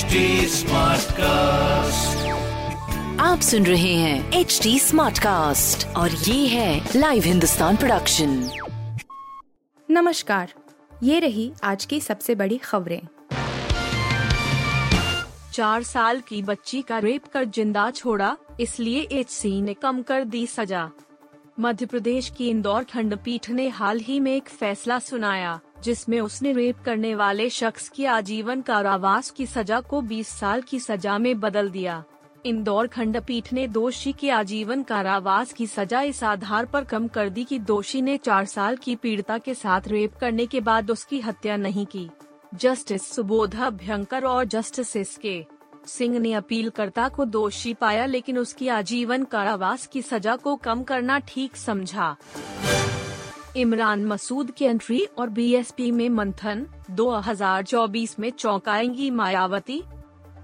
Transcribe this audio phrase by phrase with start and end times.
[0.00, 0.20] HD
[1.12, 2.28] cast
[3.20, 8.50] आप सुन रहे हैं एच डी स्मार्ट कास्ट और ये है लाइव हिंदुस्तान प्रोडक्शन
[9.90, 10.52] नमस्कार
[11.02, 13.00] ये रही आज की सबसे बड़ी खबरें।
[15.52, 20.24] चार साल की बच्ची का रेप कर ज़िंदा छोड़ा इसलिए एच सी ने कम कर
[20.24, 20.90] दी सजा।
[21.60, 26.76] मध्य प्रदेश की इंदौर खंडपीठ ने हाल ही में एक फैसला सुनाया। जिसमें उसने रेप
[26.84, 31.70] करने वाले शख्स की आजीवन कारावास की सजा को 20 साल की सजा में बदल
[31.70, 32.02] दिया।
[32.46, 37.44] इंदौर खंडपीठ ने दोषी के आजीवन कारावास की सजा इस आधार पर कम कर दी
[37.44, 41.56] कि दोषी ने चार साल की पीड़िता के साथ रेप करने के बाद उसकी हत्या
[41.56, 42.08] नहीं की।
[42.54, 45.44] जस्टिस सुबोधा भयंकर और जस्टिस एस के
[45.86, 51.18] सिंह ने अपीलकर्ता को दोषी पाया, लेकिन उसकी आजीवन कारावास की सजा को कम करना
[51.18, 52.16] ठीक समझा।
[53.56, 59.82] इमरान मसूद की एंट्री और बीएसपी में मंथन 2024 में चौंकाएँगी मायावती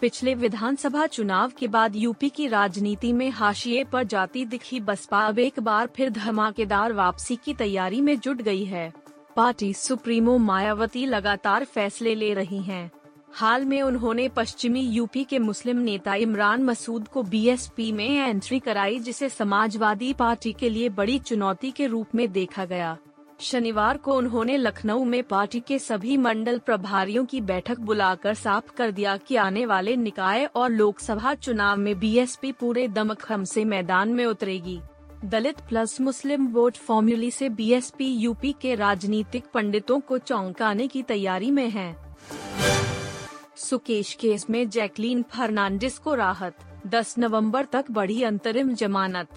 [0.00, 5.38] पिछले विधानसभा चुनाव के बाद यूपी की राजनीति में हाशिए पर जाती दिखी बसपा अब
[5.38, 8.92] एक बार फिर धमाकेदार वापसी की तैयारी में जुट गई है
[9.36, 12.90] पार्टी सुप्रीमो मायावती लगातार फैसले ले रही हैं।
[13.34, 18.98] हाल में उन्होंने पश्चिमी यूपी के मुस्लिम नेता इमरान मसूद को बीएसपी में एंट्री कराई,
[18.98, 22.96] जिसे समाजवादी पार्टी के लिए बड़ी चुनौती के रूप में देखा गया।
[23.40, 28.90] शनिवार को उन्होंने लखनऊ में पार्टी के सभी मंडल प्रभारियों की बैठक बुलाकर साफ़ कर
[28.90, 34.24] दिया कि आने वाले निकाय और लोकसभा चुनाव में बीएसपी पूरे दमखम से मैदान में
[34.26, 34.80] उतरेगी।
[35.24, 41.50] दलित प्लस मुस्लिम वोट फॉर्मूली से बीएसपी यूपी के राजनीतिक पंडितों को चौंकाने की तैयारी
[41.50, 41.94] में है।
[43.60, 49.28] सुकेश केस में जैकलीन फर्नांडिस को राहत 10 नवंबर तक बढ़ी अंतरिम जमानत।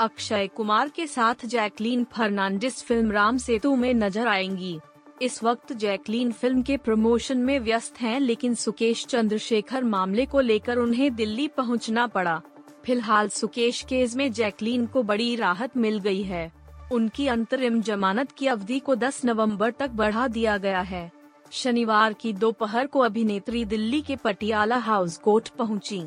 [0.00, 4.78] अक्षय कुमार के साथ जैकलीन फर्नांडिस फ़िल्म राम सेतु में नज़र आएँगी।
[5.22, 10.76] इस वक्त जैकलीन फ़िल्म के प्रमोशन में व्यस्त हैं, लेकिन सुकेश चंद्रशेखर मामले को लेकर
[10.76, 12.40] उन्हें दिल्ली पहुँचना पड़ा।
[12.84, 16.52] फ़िलहाल सुकेश केस में जैकलीन को बड़ी राहत मिल गई है।
[16.92, 21.15] उनकी अंतरिम जमानत की अवधि को 10 नवंबर तक बढ़ा दिया गया है।
[21.52, 26.02] शनिवार की दोपहर को अभिनेत्री दिल्ली के पटियाला हाउस कोर्ट पहुँची।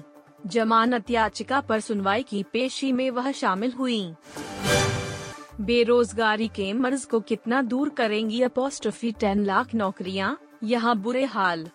[0.47, 4.01] जमानत याचिका पर सुनवाई की पेशी में वह शामिल हुई।
[5.61, 10.37] बेरोजगारी के मर्ज को कितना दूर करेंगी अपोस्ट्रफी टेन लाख नौकरियाँ?
[10.63, 11.69] यहाँ बुरे हाल।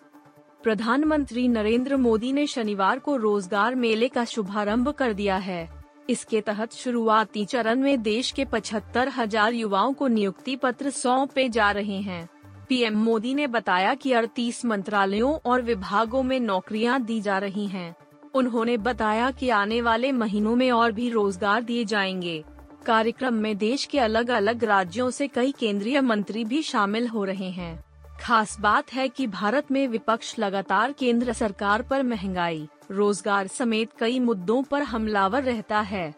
[0.63, 5.69] प्रधानमंत्री नरेंद्र मोदी ने शनिवार को रोज़गार मेले का शुभारंभ कर दिया है।
[6.09, 11.69] इसके तहत शुरुआती चरण में देश के पचहत्तर हज़ार युवाओं को नियुक्ति पत्र सौंपे जा
[11.71, 12.27] रहे हैं।
[12.69, 17.95] पीएम मोदी ने बताया कि 38 मंत्रालयों और विभागों में नौकरियाँ दी जा रही हैं।
[18.35, 22.43] उन्होंने बताया कि आने वाले महीनों में और भी रोज़गार दिए जाएँगे।
[22.85, 27.49] कार्यक्रम में देश के अलग अलग राज्यों से कई केंद्रीय मंत्री भी शामिल हो रहे
[27.49, 27.83] हैं।
[28.21, 34.19] खास बात है कि भारत में विपक्ष लगातार केंद्र सरकार पर महँगाई, रोज़गार समेत कई
[34.19, 36.13] मुद्दों पर हमलावर रहता है।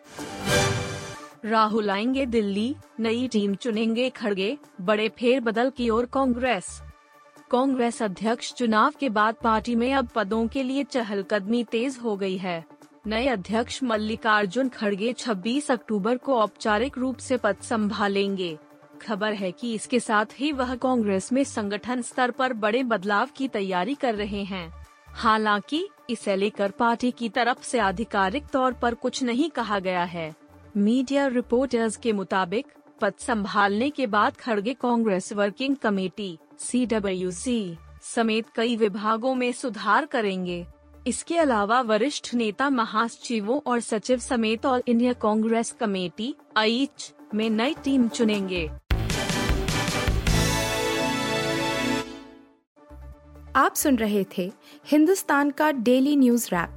[1.45, 6.81] राहुल आएँगे दिल्ली, नई टीम चुनेंगे खड़गे, बड़े फेरबदल की ओर कांग्रेस।
[7.51, 12.37] कांग्रेस अध्यक्ष चुनाव के बाद पार्टी में अब पदों के लिए चहलकदमी तेज हो गई
[12.37, 12.65] है।
[13.07, 18.57] नए अध्यक्ष मल्लिकार्जुन खड़गे 26 अक्टूबर को औपचारिक रूप से पद संभालेंगे।
[19.01, 23.47] खबर है कि इसके साथ ही वह कांग्रेस में संगठन स्तर पर बड़े बदलाव की
[23.47, 29.23] तैयारी कर रहे हैं। हालाँकि, इसे लेकर पार्टी की तरफ़ से आधिकारिक तौर पर कुछ
[29.23, 30.46] नहीं कहा गया है।
[30.77, 32.65] मीडिया रिपोर्टर्स के मुताबिक,
[33.01, 40.65] पद संभालने के बाद खड़गे कांग्रेस वर्किंग कमेटी सीडब्ल्यूसी समेत कई विभागों में सुधार करेंगे।
[41.07, 47.75] इसके अलावा वरिष्ठ नेता महासचिवों और सचिव समेत ऑल इंडिया कांग्रेस कमेटी आईच में नई
[47.83, 48.69] टीम चुनेंगे।
[53.55, 54.51] आप सुन रहे थे
[54.85, 56.76] हिंदुस्तान का डेली न्यूज़ रैप।